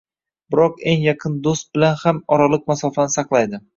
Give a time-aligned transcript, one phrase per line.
[0.53, 3.63] Biroq eng yaqin doʼst bilan ham oraliq masofani saqlaydi.